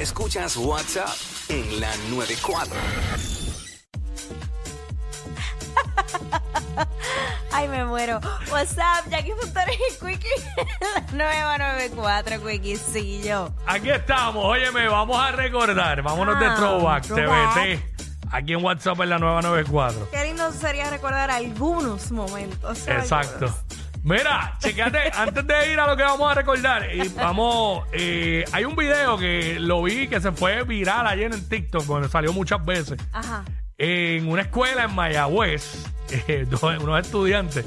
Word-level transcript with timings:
Escuchas 0.00 0.56
WhatsApp 0.56 1.08
en 1.48 1.80
la 1.80 1.90
94. 2.10 2.74
Ay, 7.52 7.66
me 7.68 7.84
muero. 7.84 8.20
What's 8.50 8.76
up, 8.78 9.10
Jackie 9.10 9.32
Fontanes 9.40 9.76
y 9.76 10.06
Quickie. 10.06 10.28
La 11.16 11.56
994, 11.58 12.40
Quickiecillo. 12.46 13.52
Aquí 13.66 13.90
estamos, 13.90 14.44
óyeme, 14.44 14.86
vamos 14.86 15.18
a 15.18 15.32
recordar, 15.32 16.02
vámonos 16.02 16.38
de 16.38 16.46
Ah, 16.46 16.54
Throwback, 16.56 17.04
throwback. 17.06 17.54
TBT, 17.54 17.82
aquí 18.32 18.52
en 18.52 18.64
WhatsApp 18.64 19.00
en 19.00 19.10
la 19.10 19.18
994. 19.18 20.10
Qué 20.12 20.24
lindo 20.24 20.52
sería 20.52 20.88
recordar 20.90 21.30
algunos 21.32 22.12
momentos. 22.12 22.86
Exacto. 22.86 23.46
algunos. 23.46 23.67
Mira, 24.08 24.56
checate, 24.58 25.10
antes 25.14 25.46
de 25.46 25.70
ir 25.72 25.78
a 25.78 25.86
lo 25.86 25.94
que 25.94 26.02
vamos 26.02 26.30
a 26.32 26.34
recordar, 26.34 26.88
y 26.94 27.06
vamos, 27.08 27.86
eh, 27.92 28.42
hay 28.52 28.64
un 28.64 28.74
video 28.74 29.18
que 29.18 29.58
lo 29.60 29.82
vi 29.82 30.08
que 30.08 30.18
se 30.18 30.32
fue 30.32 30.62
viral 30.64 31.06
ayer 31.06 31.30
en 31.30 31.46
TikTok, 31.46 31.84
donde 31.84 32.08
salió 32.08 32.32
muchas 32.32 32.64
veces, 32.64 32.98
Ajá. 33.12 33.44
en 33.76 34.26
una 34.28 34.42
escuela 34.42 34.84
en 34.84 34.94
Mayagüez, 34.94 35.84
eh, 36.26 36.46
dos- 36.50 36.62
unos 36.82 37.00
estudiantes 37.04 37.66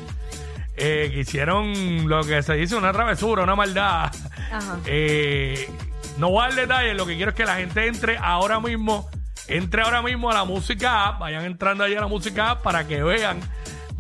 eh, 0.77 1.11
que 1.13 1.19
hicieron 1.19 2.09
lo 2.09 2.23
que 2.23 2.41
se 2.41 2.53
dice 2.55 2.75
una 2.75 2.91
travesura, 2.91 3.43
una 3.43 3.55
maldad. 3.55 4.11
Ajá. 4.51 4.79
Eh, 4.87 5.69
no 6.17 6.31
voy 6.31 6.43
a 6.43 6.47
dar 6.47 6.55
detalles, 6.55 6.95
lo 6.97 7.05
que 7.05 7.17
quiero 7.17 7.29
es 7.31 7.37
que 7.37 7.45
la 7.45 7.57
gente 7.57 7.85
entre 7.85 8.17
ahora 8.17 8.59
mismo, 8.59 9.07
entre 9.47 9.83
ahora 9.83 10.01
mismo 10.01 10.31
a 10.31 10.33
la 10.33 10.43
música 10.45 11.05
app, 11.07 11.19
vayan 11.19 11.45
entrando 11.45 11.83
ahí 11.83 11.93
a 11.93 12.01
la 12.01 12.07
música 12.07 12.49
app 12.49 12.63
para 12.63 12.87
que 12.87 13.03
vean 13.03 13.39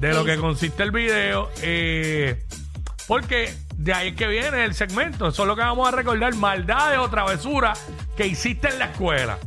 de 0.01 0.13
lo 0.13 0.25
que 0.25 0.37
consiste 0.37 0.83
el 0.83 0.91
video. 0.91 1.49
eh, 1.61 2.43
porque 3.07 3.53
de 3.75 3.93
ahí 3.93 4.09
es 4.09 4.15
que 4.15 4.27
viene 4.27 4.63
el 4.63 4.73
segmento. 4.73 5.27
Eso 5.27 5.43
es 5.43 5.47
lo 5.47 5.55
que 5.55 5.61
vamos 5.61 5.87
a 5.87 5.91
recordar, 5.91 6.33
maldades 6.35 6.99
o 6.99 7.09
travesuras 7.09 7.85
que 8.15 8.27
hiciste 8.27 8.69
en 8.69 8.79
la 8.79 8.85
escuela. 8.85 9.37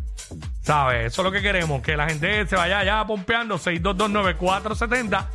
¿Sabes? 0.63 1.07
Eso 1.13 1.23
es 1.23 1.25
lo 1.25 1.33
que 1.33 1.43
queremos, 1.43 1.83
que 1.83 1.97
la 1.97 2.09
gente 2.09 2.47
se 2.47 2.57
vaya 2.57 2.79
allá 2.79 3.05
pompeando 3.07 3.59
6229470 3.59 5.27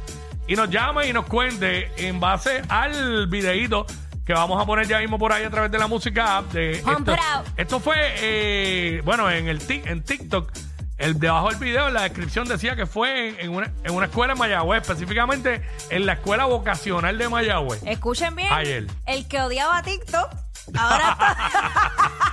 y 0.47 0.55
nos 0.55 0.69
llame 0.69 1.07
y 1.07 1.13
nos 1.13 1.25
cuente 1.25 1.91
en 1.97 2.19
base 2.19 2.61
al 2.69 3.27
videíto 3.27 3.85
que 4.25 4.33
vamos 4.33 4.61
a 4.61 4.65
poner 4.65 4.87
ya 4.87 4.99
mismo 4.99 5.17
por 5.17 5.33
ahí 5.33 5.43
a 5.43 5.49
través 5.49 5.71
de 5.71 5.79
la 5.79 5.87
música. 5.87 6.43
De 6.51 6.71
esto, 6.71 7.15
esto 7.57 7.79
fue, 7.79 7.95
eh, 8.21 9.01
bueno, 9.03 9.29
en 9.29 9.47
el 9.47 9.59
en 9.67 10.03
TikTok, 10.03 10.51
el 10.99 11.19
debajo 11.19 11.49
del 11.49 11.57
video, 11.57 11.87
en 11.87 11.93
la 11.95 12.03
descripción 12.03 12.47
decía 12.47 12.75
que 12.75 12.85
fue 12.85 13.29
en, 13.29 13.39
en 13.39 13.49
una, 13.55 13.71
en 13.83 13.93
una 13.95 14.05
escuela 14.05 14.33
en 14.33 14.39
Mayagüez, 14.39 14.81
específicamente 14.81 15.61
en 15.89 16.05
la 16.05 16.13
escuela 16.13 16.45
vocacional 16.45 17.17
de 17.17 17.27
Mayagüez. 17.29 17.81
Escuchen 17.85 18.35
bien. 18.35 18.51
Ayer. 18.53 18.85
El 19.05 19.27
que 19.27 19.41
odiaba 19.41 19.81
TikTok, 19.81 20.29
ahora 20.77 21.09
está. 21.11 21.37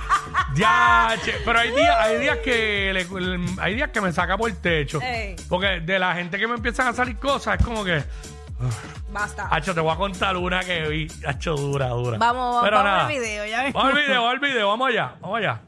Ya, 0.55 1.15
che, 1.23 1.33
pero 1.45 1.59
hay 1.59 1.71
días, 1.71 1.95
hay 1.99 2.17
días 2.19 2.37
que 2.43 2.91
le- 2.93 3.05
le- 3.21 3.61
hay 3.61 3.75
días 3.75 3.89
que 3.91 4.01
me 4.01 4.11
saca 4.11 4.37
por 4.37 4.49
el 4.49 4.57
techo. 4.57 4.99
Ey. 5.01 5.35
Porque 5.47 5.79
de 5.81 5.99
la 5.99 6.15
gente 6.15 6.37
que 6.39 6.47
me 6.47 6.55
empiezan 6.55 6.87
a 6.87 6.93
salir 6.93 7.17
cosas, 7.17 7.59
es 7.59 7.65
como 7.65 7.83
que, 7.83 8.03
Basta. 9.11 9.47
Hacho, 9.51 9.73
te 9.75 9.79
voy 9.81 9.93
a 9.93 9.95
contar 9.95 10.35
una 10.35 10.61
que 10.61 10.81
vi, 10.89 11.07
Hacho, 11.27 11.55
dura, 11.55 11.89
dura. 11.89 12.17
Vamos, 12.17 12.55
vamos, 12.55 12.63
Pero 12.63 12.77
vamos 12.77 12.91
nada. 12.91 13.05
al 13.05 13.11
video. 13.13 13.45
Ya. 13.45 13.63
Vamos 13.71 13.85
al 13.85 13.93
video, 14.01 14.21
vamos 14.23 14.31
al 14.33 14.39
video, 14.39 14.67
vamos 14.67 14.89
allá, 14.89 15.15
vamos 15.21 15.37
allá. 15.37 15.61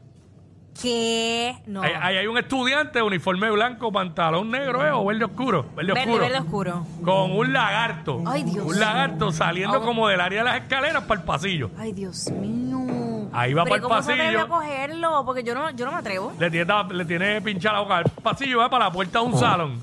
¿Qué? 0.80 1.56
No. 1.66 1.82
Ahí, 1.82 1.92
ahí 2.00 2.16
hay 2.18 2.26
un 2.26 2.38
estudiante, 2.38 3.02
uniforme 3.02 3.50
blanco, 3.50 3.92
pantalón 3.92 4.50
negro, 4.50 4.86
¿eh? 4.86 4.90
O 4.92 5.04
verde 5.04 5.24
oscuro. 5.24 5.66
Verde, 5.76 5.92
verde, 5.92 6.00
oscuro. 6.00 6.20
verde 6.20 6.38
oscuro. 6.38 6.86
Con 7.04 7.32
un 7.32 7.52
lagarto. 7.52 8.22
Ay, 8.26 8.44
Dios 8.44 8.64
Un 8.66 8.80
lagarto 8.80 9.32
saliendo 9.32 9.82
como 9.82 10.08
del 10.08 10.20
área 10.20 10.42
de 10.42 10.44
las 10.50 10.62
escaleras 10.62 11.02
para 11.04 11.20
el 11.20 11.26
pasillo. 11.26 11.70
Ay, 11.78 11.92
Dios 11.92 12.30
mío. 12.30 13.28
Ahí 13.32 13.52
va 13.54 13.64
pa'l 13.64 13.78
¿y 13.78 13.80
¿Cómo 13.82 14.02
se 14.02 14.16
pasillo. 14.16 14.40
a 14.40 14.48
cogerlo? 14.48 15.24
Porque 15.24 15.44
yo 15.44 15.54
no, 15.54 15.70
yo 15.70 15.84
no 15.84 15.92
me 15.92 15.98
atrevo. 15.98 16.32
Le 16.38 16.50
tiene, 16.50 16.72
le 16.92 17.04
tiene 17.04 17.40
pinchada 17.42 17.74
la 17.76 17.80
boca 17.82 17.96
al 17.98 18.04
pasillo, 18.04 18.58
va 18.58 18.70
para 18.70 18.86
la 18.86 18.92
puerta 18.92 19.20
de 19.20 19.24
un 19.24 19.38
salón. 19.38 19.80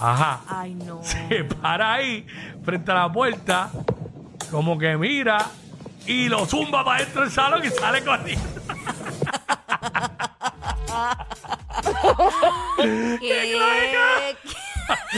Ajá. 0.00 0.40
Ay, 0.48 0.74
no. 0.74 1.02
Se 1.02 1.44
para 1.44 1.94
ahí, 1.94 2.26
frente 2.64 2.90
a 2.92 2.94
la 2.94 3.12
puerta, 3.12 3.70
como 4.50 4.78
que 4.78 4.96
mira 4.96 5.38
y 6.06 6.28
lo 6.28 6.46
zumba 6.46 6.84
para 6.84 7.00
dentro 7.00 7.22
del 7.22 7.30
salón 7.30 7.64
y 7.64 7.68
sale 7.70 8.04
corriendo. 8.04 8.44
¿Qué? 13.20 13.56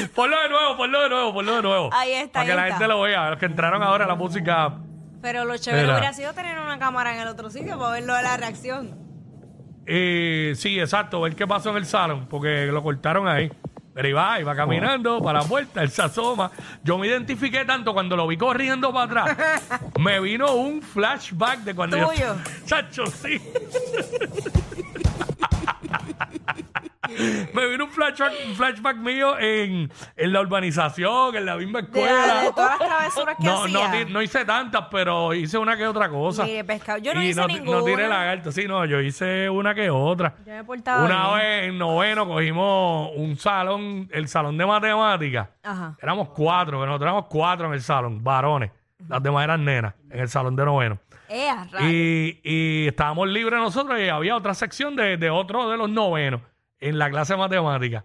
ponlo 0.15 0.41
de 0.41 0.49
nuevo, 0.49 0.77
ponlo 0.77 1.03
de 1.03 1.09
nuevo, 1.09 1.33
ponlo 1.35 1.57
de 1.57 1.63
nuevo. 1.63 1.91
Ahí 1.93 2.13
está, 2.13 2.41
Para 2.41 2.47
que 2.47 2.55
la 2.55 2.63
está. 2.69 2.79
gente 2.79 2.89
lo 2.89 3.01
vea, 3.03 3.31
los 3.31 3.39
que 3.39 3.47
entraron 3.47 3.83
ahora 3.83 4.05
a 4.05 4.09
la 4.09 4.15
música. 4.15 4.75
Pero 5.21 5.45
lo 5.45 5.57
chévere 5.57 5.83
Mira. 5.83 5.99
hubiera 5.99 6.13
sido 6.13 6.33
tener 6.33 6.59
una 6.59 6.79
cámara 6.79 7.15
en 7.15 7.21
el 7.21 7.29
otro 7.29 7.51
sitio 7.51 7.79
para 7.79 7.93
verlo 7.93 8.15
de 8.15 8.23
la 8.23 8.37
reacción. 8.37 8.97
Eh, 9.87 10.53
sí, 10.57 10.79
exacto, 10.79 11.21
ver 11.21 11.35
qué 11.35 11.47
pasó 11.47 11.71
en 11.71 11.79
el 11.79 11.87
salón, 11.87 12.27
porque 12.29 12.67
lo 12.67 12.83
cortaron 12.83 13.27
ahí. 13.27 13.51
Pero 13.95 14.09
iba, 14.09 14.39
iba 14.39 14.55
caminando 14.55 15.21
para 15.21 15.41
la 15.41 15.45
puerta, 15.45 15.83
él 15.83 15.91
se 15.91 16.03
asoma. 16.03 16.53
Yo 16.85 16.99
me 16.99 17.09
identifiqué 17.09 17.65
tanto 17.65 17.93
cuando 17.93 18.17
lo 18.17 18.29
vi 18.29 18.37
corriendo 18.37 18.93
para 18.93 19.25
atrás. 19.25 19.83
me 19.99 20.21
vino 20.21 20.55
un 20.55 20.81
flashback 20.81 21.61
de 21.61 21.75
cuando 21.75 21.97
¿Tuyo? 21.97 22.13
yo. 22.17 22.37
Chacho, 22.65 23.07
sí. 23.07 23.41
me 27.55 27.67
vino 27.69 27.85
un 27.85 27.91
flashback, 27.91 28.33
un 28.49 28.55
flashback 28.55 28.97
mío 28.99 29.39
en, 29.39 29.91
en 30.17 30.33
la 30.33 30.41
urbanización, 30.41 31.35
en 31.37 31.47
la 31.47 31.57
misma 31.57 31.81
De, 31.83 31.87
escuela. 31.87 32.43
de 32.43 32.53
todas 32.53 32.79
las 32.79 32.89
travesuras 32.89 33.37
que 33.37 33.45
No, 33.45 33.69
no, 33.69 34.05
no 34.11 34.23
hice 34.23 34.45
tantas, 34.45 34.85
pero 34.91 35.33
hice 35.35 35.57
una 35.59 35.77
que 35.77 35.87
otra 35.87 36.09
cosa. 36.09 36.45
Mire, 36.45 36.65
pescado, 36.65 36.99
yo 36.99 37.15
no 37.15 37.23
y 37.23 37.29
hice 37.29 37.43
ti- 37.47 37.61
no 37.61 37.83
tiré 37.83 38.09
lagarto, 38.09 38.53
sí, 38.53 38.67
no, 38.69 38.85
yo 38.85 39.01
hice 39.01 39.49
una 39.49 39.75
que 39.75 39.89
otra. 39.91 40.35
Yo 40.47 40.53
me 40.53 40.65
portaba 40.65 41.05
Una 41.05 41.29
bien. 41.29 41.39
vez 41.39 41.69
en 41.71 41.79
noveno 41.79 42.27
cogimos 42.29 43.11
un 43.17 43.37
salón, 43.37 44.09
el 44.13 44.29
salón 44.29 44.59
de 44.59 44.67
matemáticas. 44.67 45.49
Ajá. 45.63 45.97
Éramos 46.03 46.29
cuatro, 46.31 46.81
que 46.81 46.87
nosotros 46.87 47.07
éramos 47.07 47.25
cuatro 47.29 47.67
en 47.69 47.73
el 47.75 47.81
salón, 47.83 48.23
varones. 48.23 48.71
Las 49.09 49.23
demás 49.23 49.45
eran 49.45 49.65
nenas, 49.65 49.95
en 50.11 50.21
el 50.21 50.29
salón 50.29 50.57
de 50.57 50.65
noveno. 50.65 50.99
Eh, 51.29 51.49
a 51.49 51.65
rayos. 51.65 51.91
Y, 51.93 52.41
y 52.43 52.87
estábamos 52.89 53.29
libres 53.29 53.59
nosotros 53.61 53.99
y 54.01 54.09
había 54.09 54.37
otra 54.37 54.55
sección 54.55 54.97
de, 54.97 55.17
de 55.17 55.31
otro 55.31 55.69
de 55.71 55.77
los 55.77 55.89
novenos 55.91 56.41
en 56.81 56.99
la 56.99 57.11
clase 57.11 57.35
de 57.35 57.39
matemáticas. 57.39 58.05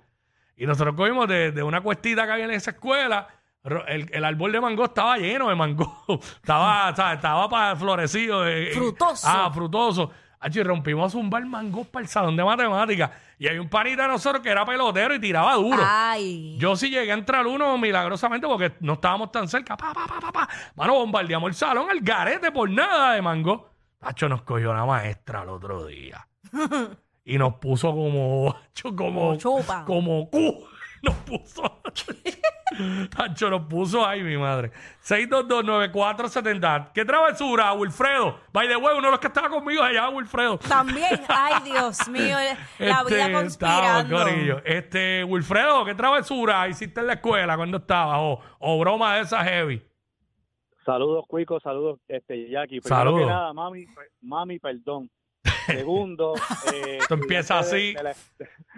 Y 0.57 0.65
nosotros 0.65 0.95
cogimos 0.95 1.27
de, 1.27 1.51
de 1.51 1.63
una 1.63 1.81
cuestita 1.81 2.25
que 2.25 2.31
había 2.33 2.45
en 2.45 2.51
esa 2.51 2.71
escuela. 2.71 3.27
ro- 3.63 3.85
El, 3.87 4.09
el 4.13 4.23
árbol 4.25 4.51
de 4.51 4.61
mango 4.61 4.85
estaba 4.85 5.17
lleno 5.17 5.49
de 5.49 5.55
mango. 5.55 6.05
estaba, 6.35 6.89
o 6.91 6.95
sea, 6.95 7.13
estaba 7.13 7.49
para 7.49 7.75
florecido. 7.75 8.43
de- 8.43 8.71
Frutoso. 8.73 9.27
Ah, 9.29 9.49
frutoso. 9.53 10.11
Achi, 10.45 10.61
rompimos 10.61 11.15
un 11.15 11.29
bar 11.29 11.45
mango 11.45 11.85
para 11.85 12.03
el 12.03 12.09
salón 12.09 12.35
de 12.35 12.43
matemáticas. 12.43 13.11
Y 13.39 13.47
hay 13.47 13.57
un 13.57 13.69
panita 13.69 14.01
de 14.01 14.09
nosotros 14.09 14.43
que 14.43 14.49
era 14.49 14.65
pelotero 14.65 15.15
y 15.15 15.19
tiraba 15.19 15.53
duro. 15.55 15.81
Ay. 15.81 16.57
Yo 16.57 16.75
sí 16.75 16.89
llegué 16.89 17.11
a 17.11 17.15
entrar 17.15 17.47
uno 17.47 17.77
milagrosamente 17.77 18.45
porque 18.45 18.73
no 18.81 18.93
estábamos 18.93 19.31
tan 19.31 19.47
cerca. 19.47 19.77
Pa, 19.77 19.93
pa, 19.93 20.05
pa, 20.05 20.19
pa, 20.19 20.31
pa. 20.33 20.49
Mano, 20.75 20.95
bombardeamos 20.95 21.47
el 21.47 21.55
salón, 21.55 21.87
el 21.89 22.01
garete 22.01 22.51
por 22.51 22.69
nada 22.69 23.13
de 23.13 23.21
mango. 23.21 23.69
Tacho, 23.99 24.27
nos 24.27 24.41
cogió 24.41 24.73
la 24.73 24.85
maestra 24.85 25.43
el 25.43 25.49
otro 25.49 25.85
día. 25.85 26.27
y 27.23 27.37
nos 27.37 27.53
puso 27.55 27.91
como, 27.91 28.53
tacho, 28.53 28.93
como, 28.93 29.21
Como 29.21 29.37
chupa. 29.37 29.85
como 29.85 30.29
cu. 30.29 30.65
Nos 31.03 31.15
puso. 31.15 31.81
Tacho, 33.15 33.49
nos 33.49 33.61
puso 33.67 34.05
ahí, 34.05 34.21
mi 34.23 34.37
madre. 34.37 34.71
6229470. 35.03 36.91
¿Qué 36.93 37.05
travesura, 37.05 37.73
Wilfredo? 37.73 38.39
By 38.51 38.67
the 38.67 38.75
way, 38.77 38.97
uno 38.97 39.07
de 39.07 39.11
los 39.11 39.19
que 39.19 39.27
estaba 39.27 39.49
conmigo 39.49 39.83
llama 39.87 40.09
Wilfredo. 40.09 40.57
También, 40.59 41.21
ay, 41.27 41.55
Dios 41.63 42.07
mío, 42.09 42.37
la 42.79 43.03
vida 43.03 43.21
Este, 43.25 43.31
conspirando. 43.33 44.15
estaba, 44.15 44.23
corillo. 44.25 44.61
Este, 44.65 45.23
Wilfredo, 45.23 45.85
¿qué 45.85 45.95
travesura 45.95 46.67
hiciste 46.67 46.99
en 47.01 47.07
la 47.07 47.13
escuela 47.13 47.55
cuando 47.55 47.77
estabas? 47.77 48.17
O, 48.19 48.39
o 48.59 48.79
broma 48.79 49.15
de 49.15 49.21
esa 49.21 49.43
heavy. 49.43 49.81
Saludos, 50.85 51.23
Cuico, 51.27 51.59
saludos, 51.61 51.99
este, 52.09 52.49
Jackie. 52.49 52.81
Primero 52.81 52.99
Saludos. 53.03 53.19
que 53.21 53.25
nada, 53.27 53.53
mami, 53.53 53.85
mami, 54.21 54.59
perdón. 54.59 55.09
Segundo, 55.65 56.33
eh, 56.73 56.97
Esto 56.99 57.13
empieza 57.15 57.59
así. 57.59 57.93
De, 57.93 57.97
de 57.99 58.03
la, 58.03 58.15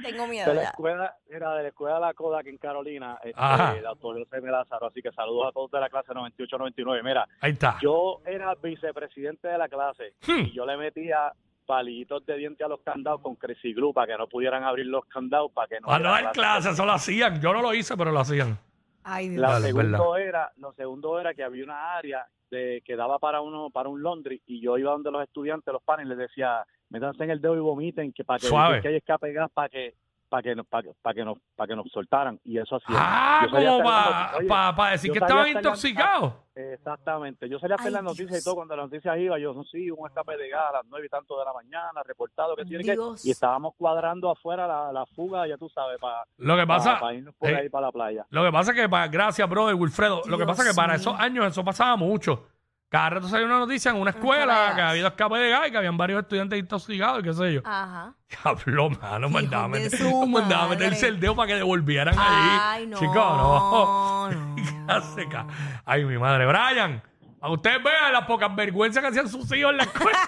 Tengo 0.04 0.28
miedo 0.28 0.50
de 0.50 0.56
la 0.56 0.62
ya. 0.64 0.68
escuela, 0.70 1.16
era 1.30 1.56
de 1.56 1.64
la 1.64 1.70
escuela 1.70 2.00
La 2.00 2.14
Coda 2.14 2.40
aquí 2.40 2.50
en 2.50 2.58
Carolina, 2.58 3.18
este, 3.24 3.82
doctor 3.82 4.18
José. 4.20 4.42
Lázaro, 4.42 4.88
así 4.88 5.02
que 5.02 5.12
saludos 5.12 5.48
a 5.48 5.52
todos 5.52 5.72
de 5.72 5.80
la 5.80 5.90
clase 5.90 6.12
98-99. 6.14 7.04
Mira, 7.04 7.28
Ahí 7.42 7.52
está. 7.54 7.78
yo 7.82 8.22
era 8.26 8.54
vicepresidente 8.56 9.48
de 9.48 9.58
la 9.58 9.68
clase 9.70 10.14
Hmm. 10.28 10.42
y 10.46 10.52
yo 10.54 10.66
le 10.66 10.78
metía 10.78 11.32
palitos 11.66 12.26
de 12.26 12.38
diente 12.38 12.64
a 12.64 12.68
los 12.68 12.82
candados 12.82 13.22
con 13.22 13.36
Cresiglú 13.36 13.92
para 13.94 14.08
que 14.14 14.18
no 14.18 14.28
pudieran 14.28 14.64
abrir 14.64 14.86
los 14.86 15.06
candados 15.06 15.52
para 15.52 15.68
que 15.68 15.80
no 15.80 15.88
Para 15.88 16.04
no 16.04 16.10
dar 16.12 16.20
clase. 16.22 16.34
clases, 16.34 16.74
eso 16.74 16.86
lo 16.86 16.92
hacían. 16.92 17.42
Yo 17.42 17.54
no 17.54 17.62
lo 17.62 17.74
hice, 17.74 17.98
pero 17.98 18.12
lo 18.12 18.20
hacían. 18.20 18.60
Ay, 19.04 19.30
Dios. 19.30 19.42
Dale, 19.42 19.68
segundo 19.68 20.16
era, 20.18 20.52
lo 20.58 20.74
segundo 20.74 21.20
era 21.20 21.34
que 21.34 21.44
había 21.44 21.64
una 21.64 21.96
área 21.96 22.28
de, 22.52 22.82
que 22.86 22.96
daba 22.96 23.18
para 23.20 23.42
uno, 23.42 23.70
para 23.72 23.90
un 23.90 24.02
laundry 24.04 24.42
y 24.46 24.62
yo 24.62 24.78
iba 24.78 24.92
donde 24.92 25.12
los 25.12 25.24
estudiantes, 25.24 25.72
los 25.72 25.82
panes, 25.84 26.06
les 26.08 26.18
decía, 26.18 26.66
métanse 27.00 27.24
en 27.24 27.32
el 27.32 27.42
dedo 27.42 27.56
y 27.56 27.60
vomiten 27.60 28.12
que 28.14 28.24
para 28.24 28.40
que 28.40 28.48
Suave. 28.48 28.82
que 28.82 28.88
hay 28.90 28.96
escape 28.96 29.28
de 29.28 29.34
gas 29.34 29.52
para 29.54 29.70
que 29.70 29.94
para 30.30 30.42
que 30.42 30.56
nos 30.56 30.66
para, 30.66 30.84
que- 30.84 30.94
para 31.02 31.14
que 31.14 31.24
nos 31.24 31.38
para 31.56 31.68
que 31.68 31.76
nos 31.76 31.92
soltaran 31.92 32.40
y 32.44 32.58
eso 32.58 32.78
hacía. 32.78 32.96
Ah, 32.98 33.48
como 33.50 33.84
para 33.84 34.32
noticias. 34.32 34.78
Oye, 34.80 34.92
decir 34.92 35.12
que 35.12 35.20
estaban 35.20 35.48
intoxicados. 35.50 36.34
Exactamente. 36.56 37.50
Yo 37.50 37.60
salía 37.60 37.76
a 37.76 37.80
hacer 37.80 37.92
las 37.92 38.04
noticias 38.04 38.42
y 38.42 38.44
todo 38.44 38.56
cuando 38.56 38.76
las 38.76 38.86
noticias 38.90 39.18
iba, 39.18 39.38
yo 39.38 39.54
sí, 39.72 39.92
un 39.92 40.08
escape 40.08 40.38
de 40.38 40.50
gas 40.50 40.70
a 40.70 40.72
las 40.74 40.86
nueve 40.90 41.06
y 41.06 41.10
tanto 41.10 41.38
de 41.38 41.46
la 41.46 41.54
mañana, 41.54 42.02
reportado, 42.06 42.56
que 42.56 42.66
tiene 42.66 42.84
que 42.84 42.98
y 43.24 43.32
estábamos 43.32 43.74
cuadrando 43.78 44.32
afuera 44.32 44.66
la, 44.68 44.92
la 44.92 45.06
fuga, 45.06 45.48
ya 45.48 45.58
tú 45.58 45.70
sabes, 45.70 46.00
para, 46.00 46.24
Lo 46.38 46.56
que 46.58 46.66
pasa, 46.66 47.14
irnos 47.14 47.36
por 47.36 47.50
eh, 47.50 47.58
ahí 47.58 47.70
para 47.70 47.88
la 47.88 47.92
playa. 47.92 48.26
lo 48.30 48.44
que 48.44 48.52
pasa 48.52 48.72
es 48.72 48.78
que, 48.80 48.90
para, 48.90 49.08
gracias, 49.08 49.50
brother 49.50 49.76
Wilfredo, 49.76 50.22
lo 50.28 50.38
que 50.38 50.46
pasa 50.46 50.64
es 50.64 50.70
que 50.70 50.76
para 50.76 50.94
mío. 50.94 51.02
esos 51.02 51.20
años 51.20 51.46
eso 51.48 51.64
pasaba 51.64 51.96
mucho. 51.98 52.48
Cada 52.90 53.10
rato 53.10 53.28
salía 53.28 53.48
una 53.48 53.60
noticia 53.60 53.92
en 53.92 53.98
una 53.98 54.12
escuela 54.12 54.74
que 54.76 54.82
había 54.82 55.08
escape 55.08 55.38
de 55.38 55.50
gas 55.50 55.68
y 55.68 55.72
que 55.72 55.78
habían 55.78 55.98
varios 55.98 56.22
estudiantes 56.22 56.60
intoxicados 56.60 57.20
y 57.20 57.24
qué 57.24 57.34
sé 57.34 57.54
yo. 57.54 57.62
Ajá. 57.66 58.14
Diablo, 58.30 58.90
mano, 58.92 59.30
mandaba 59.30 59.66
a 60.66 60.68
meterse 60.68 61.08
el 61.08 61.20
dedo 61.20 61.36
para 61.36 61.48
que 61.48 61.56
devolvieran 61.56 62.16
Ay, 62.18 62.60
ahí. 62.82 62.88
no. 62.88 62.98
Chico, 63.00 63.14
no. 63.16 64.30
no. 64.88 65.48
Ay, 65.86 66.06
mi 66.06 66.18
madre. 66.18 66.46
Brian, 66.46 67.02
a 67.42 67.50
ustedes 67.50 67.84
vean 67.84 68.14
las 68.14 68.26
pocas 68.26 68.56
vergüenzas 68.56 69.02
que 69.02 69.10
hacían 69.10 69.28
sus 69.28 69.52
hijos 69.52 69.72
en 69.72 69.78
la 69.78 69.84
escuela. 69.84 70.20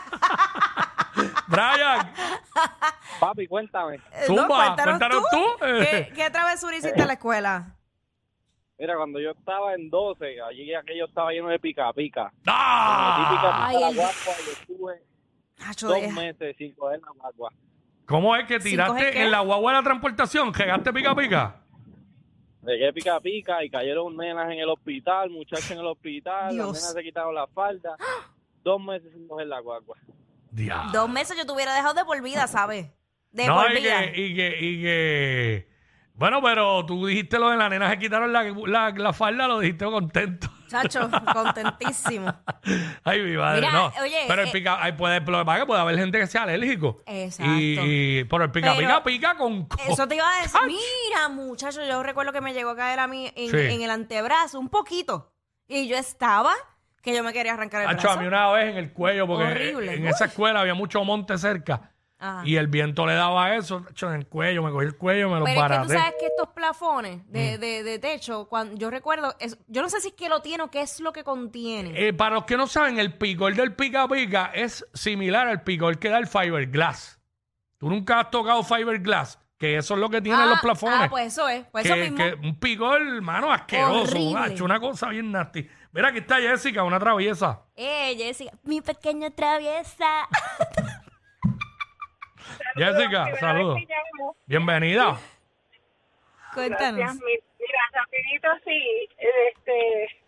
Brian, 1.48 2.12
Papi, 3.19 3.48
cuéntame. 3.48 4.00
Zumba, 4.25 4.75
cuéntanos 4.75 5.24
tú. 5.31 5.44
¿Qué, 5.59 6.12
¿Qué 6.15 6.30
travesura 6.30 6.75
hiciste 6.75 7.00
en 7.00 7.07
la 7.07 7.13
escuela? 7.13 7.77
Mira, 8.79 8.95
cuando 8.95 9.19
yo 9.19 9.31
estaba 9.31 9.74
en 9.74 9.89
12, 9.89 10.41
allí 10.41 10.74
aquello 10.74 11.06
estaba 11.06 11.31
lleno 11.31 11.47
de 11.50 11.59
pica 11.59 11.91
pica. 11.94 12.31
¡Ah! 12.45 13.65
Ay, 13.69 13.79
la 13.79 13.89
el- 13.89 13.95
guagua, 13.95 14.13
yo 14.45 14.51
estuve 14.51 15.01
Nacho, 15.59 15.88
dos 15.88 15.95
deja. 16.01 16.13
meses 16.15 16.56
sin 16.57 16.74
coger 16.75 17.00
la 17.01 17.12
guagua. 17.12 17.51
¿Cómo 18.06 18.35
es 18.35 18.45
que 18.47 18.59
¿Sin 18.62 18.71
tiraste 18.71 19.12
qué? 19.12 19.24
en 19.24 19.31
la 19.31 19.39
guagua 19.41 19.71
de 19.71 19.77
la 19.79 19.83
transportación? 19.83 20.53
¿Llegaste 20.53 20.94
pica 20.94 21.15
pica? 21.15 21.56
Llegué 22.63 22.94
pica 22.94 23.19
pica 23.19 23.63
y 23.63 23.69
cayeron 23.69 24.15
nenas 24.15 24.51
en 24.51 24.59
el 24.59 24.69
hospital, 24.69 25.30
muchachos 25.30 25.71
en 25.71 25.80
el 25.80 25.85
hospital, 25.88 26.53
Dios. 26.53 26.68
las 26.68 26.75
nenas 26.81 26.94
se 26.94 27.03
quitaron 27.03 27.33
la 27.33 27.47
falda. 27.47 27.95
Dos 28.63 28.81
meses 28.81 29.12
sin 29.13 29.27
coger 29.27 29.47
la 29.47 29.59
guagua. 29.59 29.97
Diablo. 30.51 30.91
Dos 30.91 31.09
meses 31.09 31.35
yo 31.38 31.45
te 31.45 31.51
hubiera 31.51 31.73
dejado 31.73 31.94
de 31.95 32.06
por 32.06 32.21
vida, 32.21 32.45
¿sabes? 32.47 32.88
De 33.31 33.45
No, 33.47 33.56
por 33.62 33.71
y 33.71 33.81
vida. 33.81 34.12
que, 34.12 34.21
y 34.21 34.35
que, 34.35 34.57
y 34.59 34.81
que... 34.81 35.68
Bueno, 36.18 36.42
pero 36.42 36.86
tú 36.86 37.06
dijiste 37.06 37.38
lo 37.40 37.50
de 37.50 37.58
la 37.58 37.69
nena 37.69 37.90
se 37.90 38.00
quitaron 38.00 38.34
la, 38.34 38.44
la, 38.44 38.90
la 38.90 39.14
falda, 39.14 39.48
lo 39.48 39.60
dijiste 39.60 39.86
contento. 39.86 40.48
Chacho, 40.68 41.10
contentísimo. 41.34 42.34
Ay, 43.04 43.22
mi 43.22 43.38
madre, 43.38 43.62
Mira, 43.62 43.72
no. 43.72 43.92
oye, 44.02 44.25
pero 44.28 44.42
el 44.42 44.50
eh, 44.50 44.52
pica, 44.52 44.84
hay 44.84 44.92
puede, 44.94 45.22
lo 45.22 45.40
que 45.40 45.46
pasa 45.46 45.58
es 45.58 45.64
que 45.64 45.68
puede 45.68 45.80
haber 45.81 45.98
gente 45.98 46.19
que 46.19 46.28
sea 46.28 46.44
alérgico. 46.44 47.02
Exacto. 47.06 47.52
Y, 47.54 47.80
y- 48.19 48.24
pero 48.25 48.44
el 48.44 48.52
pica 48.52 48.74
Pero 48.75 48.88
pica 48.88 49.04
pica 49.04 49.38
con, 49.38 49.68
Eso 49.88 50.08
te 50.08 50.16
iba 50.16 50.28
a 50.28 50.42
decir. 50.42 50.60
Mira, 50.66 51.30
muchacho, 51.30 51.86
yo 51.86 52.04
recuerdo 52.04 52.34
que 52.34 52.42
me 52.42 52.54
llegó 52.54 52.72
a 52.72 52.75
caer 52.75 53.00
a 53.00 53.08
mí 53.08 53.31
en, 53.36 53.50
Sí. 53.52 53.58
en 53.75 53.81
el 53.81 53.92
antebrazo 53.92 54.60
un 54.60 54.69
poquito. 54.69 55.31
Y 55.68 55.88
yo 55.88 55.96
estaba 55.98 56.52
que 57.02 57.16
yo 57.16 57.24
me 57.24 57.31
quería 57.31 57.54
arrancar 57.54 57.84
el 57.84 57.88
Hacho, 57.90 58.02
brazo. 58.02 58.19
a 58.19 58.22
mí 58.22 58.28
una 58.28 58.52
vez 58.52 58.69
en 58.72 58.78
el 58.78 58.92
cuello, 58.92 59.25
porque 59.28 59.46
Horrible. 59.46 59.94
en 59.94 60.08
esa 60.08 60.25
escuela 60.25 60.60
había 60.62 60.74
mucho 60.74 61.02
monte 61.06 61.38
cerca. 61.38 61.94
Ajá. 62.19 62.42
Y 62.46 62.56
el 62.56 62.68
viento 62.68 63.06
le 63.06 63.14
daba 63.14 63.56
eso, 63.56 63.86
en 64.02 64.14
el 64.14 64.25
cuello, 64.28 64.64
me 64.64 64.72
cogí 64.72 64.86
el 64.88 64.98
cuello, 64.98 65.30
me 65.30 65.38
lo 65.40 65.46
Pero 65.46 65.62
es 65.66 65.69
que 65.72 65.78
tú 65.84 65.90
sabes 65.94 66.14
que 66.19 66.25
estos 66.25 66.50
plafones 66.50 67.18
Mm. 67.28 67.31
de, 67.31 67.58
de, 67.60 67.84
de 67.84 68.00
techo, 68.00 68.48
cuando 68.50 68.75
yo 68.75 68.90
recuerdo, 68.90 69.36
es- 69.40 69.58
yo 69.68 69.84
no 69.84 69.90
sé 69.90 70.02
si 70.02 70.08
es 70.08 70.14
que 70.16 70.28
lo 70.28 70.42
tiene 70.42 70.64
o 70.64 70.72
qué 70.72 70.81
es 70.81 71.00
lo 71.00 71.14
que 71.14 71.24
contiene. 71.24 71.92
Eh, 72.08 72.14
para 72.14 72.36
los 72.36 72.46
que 72.46 72.58
no 72.58 72.66
saben, 72.66 72.98
el 72.98 73.14
picor 73.14 73.54
del 73.54 73.74
pica 73.75 74.08
pica 74.08 74.52
es 74.54 74.84
similar 74.96 75.48
al 75.48 75.62
picor 75.64 76.00
que 76.00 76.10
da 76.10 76.18
el 76.18 76.25
fiberglass. 76.28 77.19
Tú 77.78 77.88
nunca 77.90 78.22
has 78.22 78.31
tocado 78.31 78.64
fiberglass, 78.64 79.38
que 79.60 79.78
eso 79.78 79.94
es 79.94 80.00
lo 80.00 80.10
que 80.10 80.19
tienen 80.19 80.42
ah, 80.42 80.46
los 80.48 80.60
plafones. 80.62 80.98
ah, 81.02 81.08
pues 81.12 81.28
eso 81.34 81.48
es. 81.48 81.66
Pues 81.72 81.84
que, 81.84 81.90
eso 81.90 81.98
mismo. 82.02 82.18
que 82.18 82.34
un 82.48 82.60
picor, 82.60 83.00
hermano, 83.00 83.52
asqueroso. 83.54 84.02
Horrible. 84.16 84.34
macho, 84.34 84.66
una 84.66 84.80
cosa 84.80 85.10
bien 85.10 85.31
nasty. 85.31 85.69
Mira, 85.92 86.08
aquí 86.10 86.18
está 86.18 86.38
Jessica, 86.38 86.84
una 86.84 87.00
traviesa. 87.00 87.62
Eh, 87.75 88.16
Jessica, 88.18 88.52
mi 88.64 88.81
pequeña 88.81 89.30
traviesa. 89.30 90.28
Jessica, 92.75 93.35
saludos. 93.39 93.79
Bienvenida. 94.45 95.17
Cuéntanos. 96.53 96.97
Gracias. 96.99 97.21
Mira, 97.59 97.81
rapidito 97.94 98.47
sí, 98.63 99.09
este, 99.17 100.21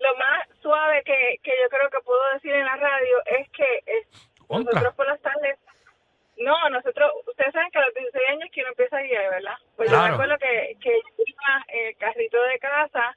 lo 0.00 0.16
más 0.16 0.48
suave 0.62 1.02
que, 1.04 1.38
que 1.42 1.50
yo 1.62 1.68
creo 1.68 1.90
que 1.90 2.00
puedo 2.04 2.22
decir 2.34 2.52
en 2.52 2.64
la 2.64 2.76
radio 2.76 3.22
es 3.26 3.48
que 3.50 3.82
Contra. 4.46 4.72
nosotros 4.72 4.94
por 4.94 5.06
las 5.08 5.20
tardes, 5.20 5.58
no, 6.38 6.68
nosotros, 6.70 7.10
ustedes 7.26 7.52
saben 7.52 7.70
que 7.70 7.78
a 7.78 7.86
los 7.86 7.94
16 7.94 8.28
años 8.30 8.48
que 8.52 8.60
uno 8.60 8.70
empieza 8.70 8.96
a 8.98 9.02
guiar, 9.02 9.30
¿verdad? 9.30 9.56
Pues 9.76 9.90
yo 9.90 9.96
Claro. 9.96 10.08
me 10.08 10.14
acuerdo 10.24 10.38
que, 10.38 10.76
que 10.80 11.00
yo 11.18 11.24
iba 11.26 11.64
el 11.68 11.96
carrito 11.96 12.42
de 12.42 12.58
casa 12.58 13.16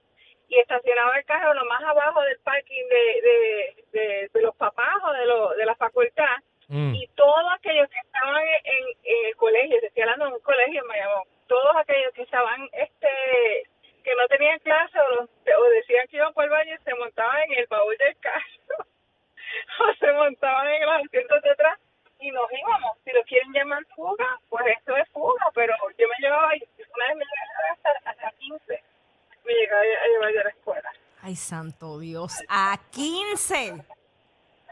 y 0.50 0.59
estacionaba 0.59 1.18
el 1.18 1.25
carro 1.25 1.54
lo 1.54 1.65
más 1.65 1.83
abajo 1.83 2.21
del 2.21 2.39
parking 2.39 2.83
de, 2.89 3.21
de, 3.21 3.83
de, 3.92 4.30
de 4.33 4.42
los 4.42 4.56
papás 4.56 4.95
o 5.04 5.12
de, 5.13 5.25
lo, 5.25 5.50
de 5.54 5.65
la 5.65 5.75
facultad 5.75 6.38
Mm. 6.69 6.95
y 6.95 7.07
todos 7.15 7.45
aquellos 7.56 7.89
que 7.89 7.98
estaban 7.98 8.44
en, 8.45 8.86
en 9.06 9.25
el 9.27 9.36
colegio, 9.38 9.80
se 9.80 9.86
estoy 9.86 10.04
hablando 10.04 10.25
de 10.25 10.33
un 10.33 10.42
colegio 10.42 10.81
en 10.81 10.88
Bayamón, 10.89 11.24
todos 11.47 11.74
aquellos 11.77 12.12
que 12.13 12.24
estaban, 12.24 12.68
este, 12.74 13.07
que 14.04 14.13
no 14.16 14.27
tenían 14.27 14.59
clase 14.59 15.00
o, 15.00 15.16
los- 15.16 15.30
o 15.30 15.63
decían 15.69 16.06
que 16.09 16.18
iban 16.18 16.33
por 16.33 16.44
el 16.44 16.50
baño, 16.50 16.75
se 16.83 16.94
montaban 16.95 17.39
en 17.44 17.59
el 17.59 17.68
baúl 17.68 17.95
del 17.97 18.18
carro 18.19 18.86
o 19.80 19.94
se 19.97 20.12
montaban 20.12 20.68
en 20.68 20.81
los 20.86 21.06
asientos 21.06 21.42
de 21.42 21.51
atrás 21.51 21.80
y 22.19 22.31
nos 22.31 22.51
íbamos. 22.51 22.97
Si 23.06 23.13
lo 23.13 23.24
quieren 23.24 23.54
llamar 23.54 23.86
fuga, 23.95 24.38
pues 24.50 24.66
esto 24.77 24.97
es 24.97 25.07
fuga, 25.12 25.45
pero 25.56 25.74
yo 25.97 26.06
me 26.09 26.16
llevaba, 26.19 26.47
una 26.51 27.07
vez 27.07 27.16
me 27.16 27.24
llevaba 27.24 27.71
hasta, 27.71 28.09
hasta 28.09 28.31
15, 28.39 28.83
me 29.45 29.54
llegaba 29.54 29.81
a 29.81 30.07
llevar 30.07 30.33
de 30.33 30.44
la 30.44 30.50
escuela. 30.50 30.92
Ay, 31.21 31.26
santo 31.38 32.00
Dios. 32.00 32.36
A 32.50 32.78
15. 32.92 33.84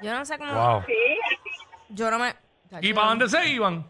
Yo 0.01 0.13
no 0.13 0.25
sé 0.25 0.38
cómo. 0.38 0.51
Wow. 0.53 0.83
Sí, 0.85 0.94
Yo 1.89 2.12
no 2.12 2.19
me. 2.19 2.33
¿Y 2.81 2.94
para 2.94 3.07
dónde 3.07 3.29
se 3.29 3.47
iban? 3.47 3.85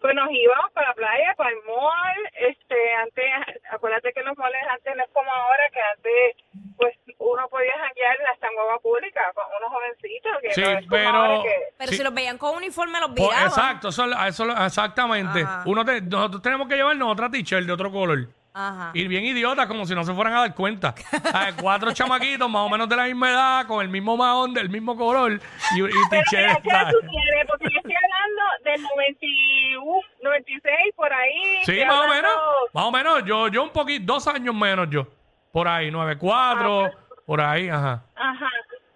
Pues 0.00 0.14
nos 0.14 0.28
íbamos 0.30 0.70
para 0.72 0.88
la 0.88 0.94
playa, 0.94 1.34
para 1.36 1.50
el 1.50 1.56
mall, 1.66 2.30
este, 2.38 2.94
antes, 3.02 3.24
acuérdate 3.72 4.12
que 4.12 4.22
los 4.22 4.36
malls 4.38 4.54
antes 4.70 4.94
no 4.94 5.02
es 5.02 5.10
como 5.12 5.32
ahora, 5.32 5.62
que 5.72 5.80
antes, 5.80 6.36
pues, 6.76 6.94
uno 7.18 7.48
podía 7.48 7.72
janguear 7.72 8.16
en 8.40 8.54
guagua 8.54 8.78
pública 8.80 9.20
con 9.34 9.44
unos 9.58 9.70
jovencitos, 9.72 10.32
que 10.42 10.52
Sí, 10.54 10.60
no 10.62 10.88
pero- 10.90 11.08
ahora 11.08 11.42
que- 11.42 11.62
Pero 11.78 11.90
Sí. 11.90 11.96
si 11.98 12.04
los 12.04 12.14
veían 12.14 12.38
con 12.38 12.54
uniforme, 12.56 13.00
los 13.00 13.08
Pues, 13.08 13.22
viraban. 13.22 13.46
exacto, 13.48 13.88
eso, 13.88 14.04
eso- 14.26 14.64
exactamente. 14.64 15.40
Ajá. 15.42 15.62
Uno 15.66 15.84
te- 15.84 16.00
nosotros 16.02 16.42
tenemos 16.42 16.68
que 16.68 16.76
llevarnos 16.76 17.10
otra 17.12 17.28
t-shirt 17.30 17.66
de 17.66 17.72
otro 17.72 17.90
color. 17.90 18.28
Ajá. 18.58 18.90
Y 18.94 19.06
bien 19.06 19.22
idiotas, 19.24 19.66
como 19.66 19.84
si 19.84 19.94
no 19.94 20.02
se 20.02 20.14
fueran 20.14 20.32
a 20.32 20.40
dar 20.40 20.54
cuenta. 20.54 20.94
Ah, 21.34 21.50
Cuatro 21.60 21.92
chamaquitos 21.92 22.48
más 22.48 22.62
o 22.62 22.68
menos 22.70 22.88
de 22.88 22.96
la 22.96 23.04
misma 23.04 23.30
edad, 23.30 23.66
con 23.66 23.82
el 23.82 23.88
mismo 23.90 24.16
mahón, 24.16 24.54
del 24.54 24.70
mismo 24.70 24.96
color 24.96 25.32
y, 25.32 25.36
y 25.36 25.82
Pero 26.10 26.22
mira. 26.32 26.56
¿qué 26.62 26.68
edad 26.70 26.90
tú 26.90 27.00
tienes? 27.00 27.46
Porque 27.46 27.66
yo 27.70 27.76
estoy 27.78 27.94
hablando 27.94 28.42
del 28.64 28.82
91, 28.82 30.00
96, 30.22 30.76
por 30.96 31.12
ahí. 31.12 31.64
Sí, 31.66 31.84
más 31.84 31.94
o 31.96 32.02
hablando- 32.02 32.14
menos. 32.14 32.36
Más 32.72 32.84
o 32.84 32.90
menos. 32.92 33.24
Yo, 33.24 33.48
yo 33.48 33.62
un 33.62 33.70
poquito, 33.70 34.14
dos 34.14 34.26
años 34.28 34.54
menos 34.54 34.88
yo. 34.90 35.06
Por 35.52 35.68
ahí, 35.68 35.90
9-4, 35.90 36.92
por 37.26 37.40
ahí, 37.40 37.68
ajá. 37.68 38.04
Ajá. 38.14 38.50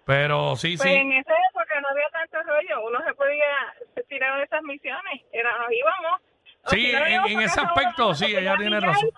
Pero 0.05 0.55
sí, 0.55 0.75
Pues 0.77 0.89
sí. 0.89 0.95
en 0.95 1.13
esa 1.13 1.33
época 1.51 1.79
no 1.81 1.87
había 1.89 2.07
tanto 2.11 2.37
rollo, 2.47 2.87
uno 2.87 2.99
se 3.05 3.13
podía 3.13 4.03
tirar 4.09 4.37
de 4.39 4.43
esas 4.45 4.61
misiones, 4.63 5.21
era, 5.31 5.49
nos 5.59 5.71
íbamos. 5.71 6.21
o 6.65 6.69
Sí, 6.69 6.85
si 6.87 6.91
no, 6.91 7.05
en, 7.05 7.25
en 7.31 7.41
ese 7.41 7.61
aspecto, 7.61 8.13
sí, 8.15 8.35
a 8.35 8.39
ella 8.39 8.57
tiene 8.57 8.79
razón. 8.79 9.09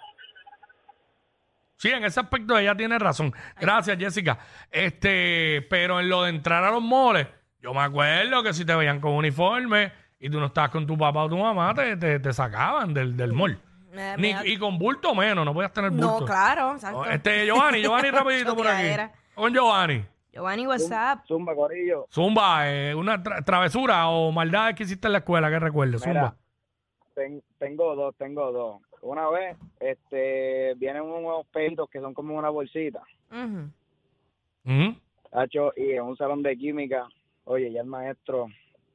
Sí, 1.83 1.89
en 1.91 2.05
ese 2.05 2.21
aspecto 2.21 2.57
ella 2.57 2.73
tiene 2.75 2.97
razón. 2.97 3.33
Gracias, 3.59 3.97
Jessica. 3.97 4.37
Este, 4.71 5.65
pero 5.69 5.99
en 5.99 6.07
lo 6.07 6.23
de 6.23 6.29
entrar 6.29 6.63
a 6.63 6.71
los 6.71 6.81
moles, 6.81 7.27
yo 7.61 7.73
me 7.73 7.81
acuerdo 7.81 8.41
que 8.41 8.53
si 8.53 8.63
te 8.63 8.73
veían 8.73 9.01
con 9.01 9.11
uniforme 9.11 9.91
y 10.17 10.29
tú 10.29 10.39
no 10.39 10.45
estabas 10.45 10.71
con 10.71 10.87
tu 10.87 10.97
papá 10.97 11.23
o 11.25 11.29
tu 11.29 11.37
mamá, 11.37 11.73
te, 11.73 11.97
te, 11.97 12.21
te 12.21 12.31
sacaban 12.31 12.93
del, 12.93 13.17
del 13.17 13.33
mall. 13.33 13.59
Me- 13.91 14.15
Ni- 14.15 14.33
me- 14.33 14.47
y 14.47 14.55
con 14.57 14.79
bulto 14.79 15.13
menos, 15.13 15.43
no 15.43 15.53
podías 15.53 15.73
tener 15.73 15.91
bulto. 15.91 16.21
no, 16.21 16.25
claro, 16.25 16.71
exacto. 16.75 17.03
Este, 17.05 17.45
Giovanni, 17.45 17.81
Giovanni 17.81 18.11
rapidito 18.11 18.55
por 18.55 18.65
aquí. 18.65 18.77
Choteadera. 18.77 19.11
Con 19.35 19.53
Giovanni. 19.53 20.05
Giovanni, 20.31 20.65
WhatsApp. 20.65 21.25
Zumba, 21.27 21.53
Corillo. 21.53 22.07
Zumba, 22.09 22.71
eh, 22.71 22.95
una 22.95 23.21
tra- 23.21 23.43
travesura 23.43 24.07
o 24.07 24.31
maldades 24.31 24.75
que 24.75 24.83
hiciste 24.83 25.07
en 25.09 25.11
la 25.11 25.17
escuela 25.19 25.49
que 25.49 25.59
recuerdes. 25.59 26.01
Zumba. 26.01 26.13
Mira, 26.13 26.35
ten- 27.13 27.43
tengo 27.59 27.93
dos, 27.93 28.15
tengo 28.17 28.51
dos. 28.53 28.81
Una 29.03 29.29
vez, 29.29 29.57
este, 29.79 30.73
vienen 30.75 31.03
unos 31.03 31.45
pelitos 31.47 31.89
que 31.89 31.99
son 31.99 32.13
como 32.13 32.35
una 32.37 32.49
bolsita. 32.49 33.03
Ujú. 33.31 34.95
Hacho, 35.31 35.73
y 35.75 35.91
en 35.91 36.03
un 36.03 36.15
salón 36.17 36.41
de 36.43 36.55
química, 36.55 37.07
oye, 37.45 37.71
ya 37.71 37.81
el 37.81 37.87
maestro 37.87 38.47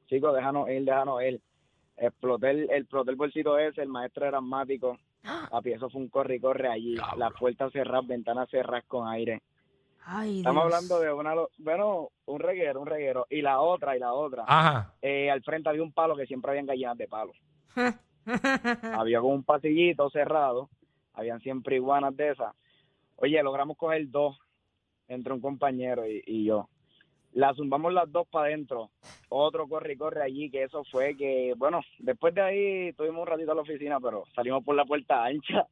chicos, 0.07 0.33
déjanos 0.35 0.69
ir, 0.69 0.83
déjanos 0.83 1.21
ir. 1.23 1.39
Exploté 1.97 2.49
el, 2.51 2.71
exploté 2.71 3.11
el 3.11 3.17
bolsito 3.17 3.57
ese, 3.59 3.81
el 3.81 3.89
maestro 3.89 4.25
era 4.25 4.37
asmático. 4.39 4.97
Papi, 5.51 5.73
eso 5.73 5.89
fue 5.89 6.01
un 6.01 6.07
corre 6.09 6.35
y 6.37 6.39
corre 6.39 6.69
allí. 6.69 6.95
Las 7.17 7.33
puertas 7.33 7.71
cerradas, 7.71 8.07
ventanas 8.07 8.49
cerradas 8.49 8.85
con 8.87 9.07
aire. 9.07 9.41
Ay, 10.05 10.39
Estamos 10.39 10.63
Dios. 10.63 10.73
hablando 10.73 10.99
de 11.01 11.13
una, 11.13 11.35
lo- 11.35 11.49
bueno, 11.59 12.09
un 12.25 12.39
reguero, 12.39 12.81
un 12.81 12.87
reguero. 12.87 13.27
Y 13.29 13.41
la 13.43 13.59
otra, 13.59 13.95
y 13.95 13.99
la 13.99 14.13
otra. 14.13 14.43
Ajá. 14.47 14.93
Eh, 15.01 15.29
al 15.29 15.43
frente 15.43 15.69
había 15.69 15.83
un 15.83 15.91
palo 15.91 16.15
que 16.15 16.25
siempre 16.25 16.49
habían 16.51 16.65
gallinas 16.65 16.97
de 16.97 17.07
palo. 17.07 17.33
había 19.09 19.21
como 19.21 19.33
un 19.33 19.43
pasillito 19.43 20.09
cerrado. 20.09 20.69
Habían 21.13 21.41
siempre 21.41 21.75
iguanas 21.75 22.15
de 22.15 22.31
esas. 22.31 22.55
Oye, 23.17 23.41
logramos 23.43 23.75
coger 23.77 24.09
dos 24.09 24.37
entre 25.07 25.33
un 25.33 25.41
compañero 25.41 26.07
y, 26.07 26.23
y 26.25 26.45
yo. 26.45 26.69
La 27.33 27.53
zumbamos 27.53 27.93
las 27.93 28.11
dos 28.11 28.27
para 28.27 28.47
adentro. 28.47 28.91
Otro 29.27 29.67
corre 29.67 29.93
y 29.93 29.97
corre 29.97 30.23
allí, 30.23 30.49
que 30.49 30.63
eso 30.63 30.83
fue 30.85 31.15
que, 31.15 31.53
bueno, 31.57 31.81
después 31.99 32.33
de 32.33 32.41
ahí 32.41 32.93
tuvimos 32.93 33.21
un 33.21 33.27
ratito 33.27 33.51
a 33.51 33.55
la 33.55 33.61
oficina, 33.61 33.99
pero 33.99 34.23
salimos 34.33 34.63
por 34.63 34.75
la 34.75 34.85
puerta 34.85 35.25
ancha. 35.25 35.67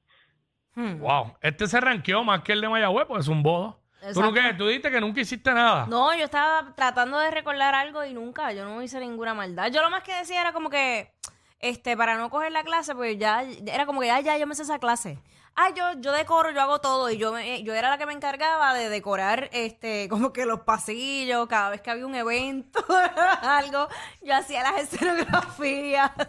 Hmm. 0.75 0.99
Wow. 0.99 1.33
Este 1.41 1.65
se 1.65 1.79
ranqueó 1.79 2.23
más 2.23 2.41
que 2.41 2.53
el 2.53 2.61
de 2.61 2.69
Mayagüez, 2.69 3.07
pues 3.07 3.21
es 3.21 3.27
un 3.27 3.41
bodo. 3.41 3.79
¿Tú, 4.13 4.31
qué? 4.31 4.53
Tú 4.55 4.67
dijiste 4.67 4.91
que 4.91 5.01
nunca 5.01 5.21
hiciste 5.21 5.51
nada. 5.51 5.87
No, 5.87 6.15
yo 6.15 6.25
estaba 6.25 6.75
tratando 6.75 7.17
de 7.17 7.31
recordar 7.31 7.73
algo 7.73 8.05
y 8.05 8.13
nunca, 8.13 8.53
yo 8.53 8.63
no 8.63 8.83
hice 8.83 8.99
ninguna 8.99 9.33
maldad. 9.33 9.71
Yo 9.71 9.81
lo 9.81 9.89
más 9.89 10.03
que 10.03 10.13
decía 10.13 10.41
era 10.41 10.53
como 10.53 10.69
que, 10.69 11.11
este, 11.59 11.95
para 11.97 12.15
no 12.17 12.29
coger 12.29 12.51
la 12.51 12.63
clase, 12.63 12.93
pues 12.95 13.17
ya, 13.17 13.43
era 13.65 13.85
como 13.85 14.01
que, 14.01 14.07
ya, 14.07 14.19
ya, 14.19 14.37
yo 14.37 14.45
me 14.47 14.55
sé 14.55 14.63
esa 14.63 14.79
clase. 14.79 15.19
Ah, 15.59 15.69
yo, 15.75 15.99
yo 15.99 16.11
decoro, 16.11 16.51
yo 16.51 16.61
hago 16.61 16.79
todo 16.81 17.09
y 17.09 17.17
yo, 17.17 17.33
me- 17.33 17.63
yo 17.63 17.73
era 17.73 17.89
la 17.89 17.97
que 17.97 18.05
me 18.05 18.13
encargaba 18.13 18.75
de 18.75 18.89
decorar, 18.89 19.49
este, 19.53 20.07
como 20.09 20.31
que 20.31 20.45
los 20.45 20.59
pasillos, 20.61 21.47
cada 21.47 21.69
vez 21.71 21.81
que 21.81 21.89
había 21.89 22.05
un 22.05 22.13
evento, 22.15 22.83
algo, 23.41 23.87
yo 24.21 24.35
hacía 24.35 24.61
las 24.63 24.81
escenografías. 24.93 26.11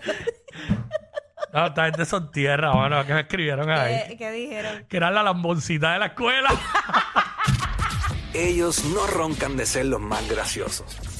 No, 1.52 1.66
esta 1.68 1.84
gente 1.86 2.04
son 2.04 2.30
tierra, 2.30 2.74
mano. 2.74 3.06
que 3.06 3.14
me 3.14 3.20
escribieron 3.20 3.70
ahí? 3.70 4.02
¿Qué, 4.08 4.16
qué 4.18 4.30
dijeron? 4.32 4.84
Que 4.86 4.98
era 4.98 5.10
la 5.10 5.22
lamboncita 5.22 5.92
de 5.92 5.98
la 6.00 6.06
escuela. 6.06 6.50
Ellos 8.34 8.84
no 8.84 9.06
roncan 9.06 9.56
de 9.56 9.64
ser 9.64 9.86
los 9.86 10.00
más 10.00 10.28
graciosos, 10.28 10.98